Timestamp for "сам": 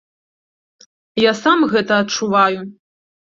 1.43-1.59